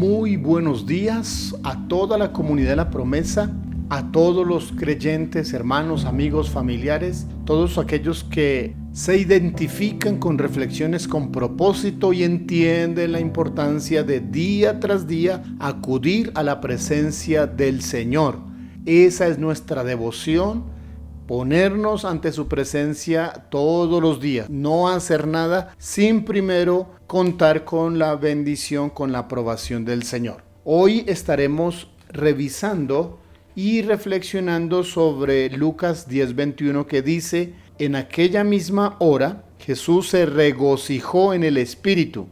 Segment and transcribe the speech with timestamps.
[0.00, 3.54] Muy buenos días a toda la comunidad de la promesa,
[3.90, 11.30] a todos los creyentes, hermanos, amigos, familiares, todos aquellos que se identifican con reflexiones con
[11.30, 18.38] propósito y entienden la importancia de día tras día acudir a la presencia del Señor.
[18.86, 20.79] Esa es nuestra devoción
[21.30, 28.16] ponernos ante su presencia todos los días, no hacer nada sin primero contar con la
[28.16, 30.42] bendición, con la aprobación del Señor.
[30.64, 33.20] Hoy estaremos revisando
[33.54, 41.44] y reflexionando sobre Lucas 10:21 que dice, en aquella misma hora Jesús se regocijó en
[41.44, 42.26] el Espíritu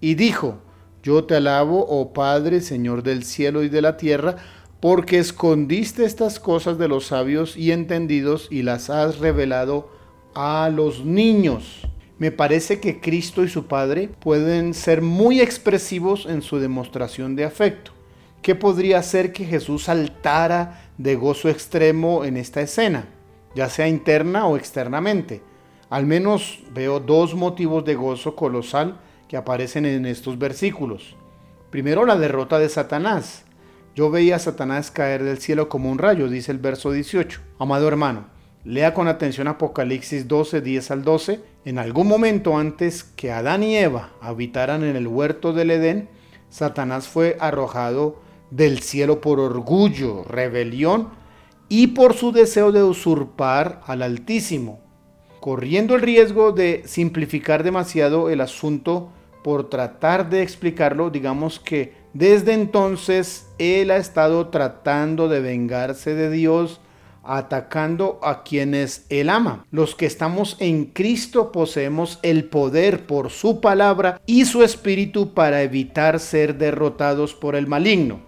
[0.00, 0.62] y dijo,
[1.02, 4.36] yo te alabo, oh Padre, Señor del cielo y de la tierra,
[4.80, 9.90] porque escondiste estas cosas de los sabios y entendidos y las has revelado
[10.34, 11.86] a los niños.
[12.18, 17.44] Me parece que Cristo y su Padre pueden ser muy expresivos en su demostración de
[17.44, 17.92] afecto.
[18.42, 23.06] ¿Qué podría hacer que Jesús saltara de gozo extremo en esta escena,
[23.54, 25.42] ya sea interna o externamente?
[25.90, 31.16] Al menos veo dos motivos de gozo colosal que aparecen en estos versículos.
[31.70, 33.44] Primero, la derrota de Satanás.
[34.00, 37.38] Yo veía a Satanás caer del cielo como un rayo, dice el verso 18.
[37.58, 38.28] Amado hermano,
[38.64, 41.40] lea con atención Apocalipsis 12, 10 al 12.
[41.66, 46.08] En algún momento antes que Adán y Eva habitaran en el huerto del Edén,
[46.48, 51.10] Satanás fue arrojado del cielo por orgullo, rebelión
[51.68, 54.80] y por su deseo de usurpar al Altísimo,
[55.40, 59.12] corriendo el riesgo de simplificar demasiado el asunto
[59.44, 66.30] por tratar de explicarlo, digamos que desde entonces él ha estado tratando de vengarse de
[66.30, 66.80] Dios,
[67.22, 69.66] atacando a quienes él ama.
[69.70, 75.62] Los que estamos en Cristo poseemos el poder por su palabra y su espíritu para
[75.62, 78.20] evitar ser derrotados por el maligno.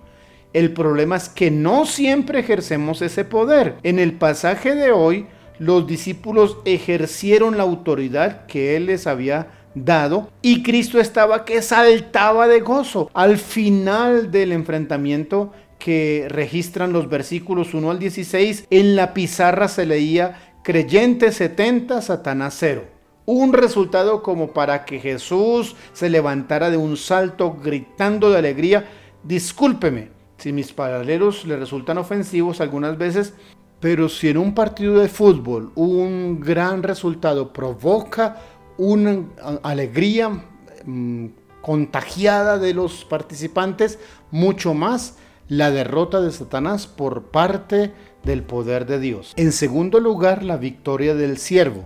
[0.53, 3.77] El problema es que no siempre ejercemos ese poder.
[3.83, 5.27] En el pasaje de hoy,
[5.59, 12.49] los discípulos ejercieron la autoridad que él les había dado y Cristo estaba que saltaba
[12.49, 13.11] de gozo.
[13.15, 19.85] Al final del enfrentamiento que registran los versículos 1 al 16, en la pizarra se
[19.85, 22.85] leía creyente 70, Satanás 0.
[23.25, 28.89] Un resultado como para que Jesús se levantara de un salto gritando de alegría,
[29.25, 33.35] discúlpeme si mis paralelos le resultan ofensivos algunas veces,
[33.79, 38.37] pero si en un partido de fútbol un gran resultado provoca
[38.83, 39.25] una
[39.63, 40.45] alegría
[40.85, 41.27] mm,
[41.61, 43.99] contagiada de los participantes,
[44.33, 47.93] mucho más la derrota de Satanás por parte
[48.25, 49.35] del poder de Dios.
[49.37, 51.85] En segundo lugar, la victoria del siervo.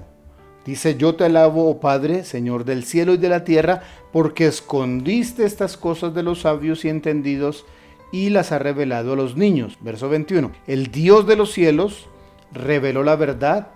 [0.65, 5.45] Dice, yo te alabo, oh Padre, Señor del cielo y de la tierra, porque escondiste
[5.45, 7.67] estas cosas de los sabios y entendidos
[8.11, 9.77] y las ha revelado a los niños.
[9.81, 10.51] Verso 21.
[10.67, 12.09] El Dios de los cielos
[12.53, 13.76] reveló la verdad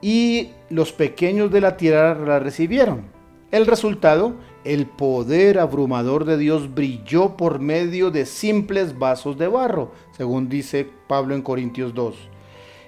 [0.00, 3.02] y los pequeños de la tierra la recibieron.
[3.50, 9.92] El resultado, el poder abrumador de Dios brilló por medio de simples vasos de barro,
[10.16, 12.14] según dice Pablo en Corintios 2.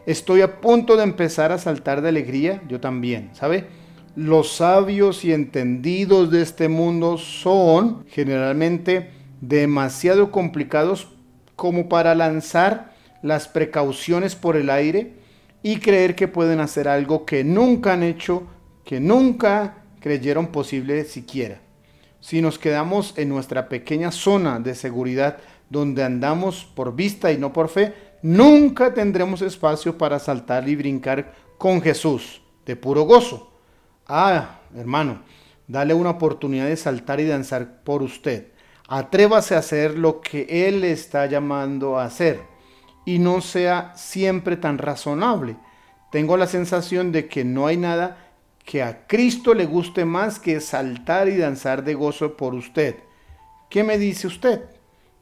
[0.06, 3.66] Estoy a punto de empezar a saltar de alegría, yo también, ¿sabe?
[4.14, 11.08] Los sabios y entendidos de este mundo son generalmente demasiado complicados
[11.56, 15.21] como para lanzar las precauciones por el aire
[15.62, 18.44] y creer que pueden hacer algo que nunca han hecho,
[18.84, 21.60] que nunca creyeron posible siquiera.
[22.20, 25.38] Si nos quedamos en nuestra pequeña zona de seguridad
[25.70, 31.32] donde andamos por vista y no por fe, nunca tendremos espacio para saltar y brincar
[31.58, 33.52] con Jesús de puro gozo.
[34.06, 35.22] Ah, hermano,
[35.66, 38.48] dale una oportunidad de saltar y danzar por usted.
[38.88, 42.51] Atrévase a hacer lo que Él está llamando a hacer
[43.04, 45.56] y no sea siempre tan razonable.
[46.10, 48.18] Tengo la sensación de que no hay nada
[48.64, 52.96] que a Cristo le guste más que saltar y danzar de gozo por usted.
[53.68, 54.62] ¿Qué me dice usted?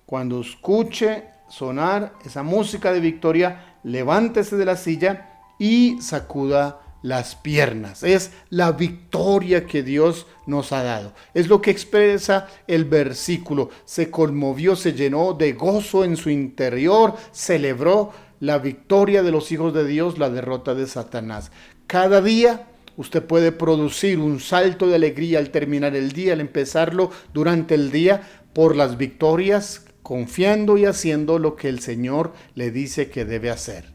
[0.04, 8.02] Cuando escuche sonar esa música de victoria, levántese de la silla y sacuda las piernas.
[8.02, 11.12] Es la victoria que Dios nos ha dado.
[11.34, 13.70] Es lo que expresa el versículo.
[13.84, 19.74] Se conmovió, se llenó de gozo en su interior, celebró la victoria de los hijos
[19.74, 21.50] de Dios, la derrota de Satanás.
[21.86, 22.66] Cada día
[22.96, 27.90] usted puede producir un salto de alegría al terminar el día, al empezarlo durante el
[27.90, 33.50] día, por las victorias, confiando y haciendo lo que el Señor le dice que debe
[33.50, 33.92] hacer.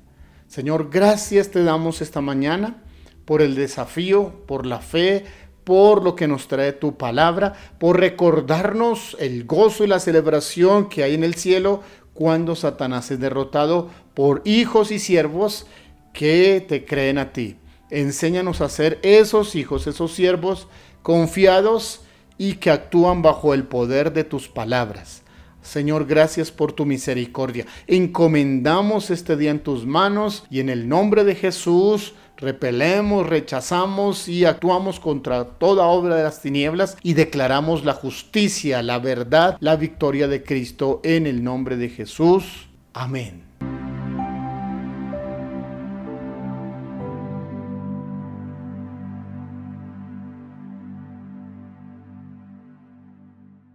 [0.48, 2.85] Señor, gracias te damos esta mañana
[3.26, 5.26] por el desafío, por la fe,
[5.64, 11.04] por lo que nos trae tu palabra, por recordarnos el gozo y la celebración que
[11.04, 11.82] hay en el cielo
[12.14, 15.66] cuando Satanás es derrotado por hijos y siervos
[16.14, 17.58] que te creen a ti.
[17.90, 20.68] Enséñanos a ser esos hijos, esos siervos
[21.02, 22.02] confiados
[22.38, 25.24] y que actúan bajo el poder de tus palabras.
[25.62, 27.66] Señor, gracias por tu misericordia.
[27.88, 34.46] Encomendamos este día en tus manos y en el nombre de Jesús repelemos, rechazamos y
[34.46, 40.28] actuamos contra toda obra de las tinieblas y declaramos la justicia, la verdad, la victoria
[40.28, 42.70] de Cristo en el nombre de Jesús.
[42.94, 43.55] Amén.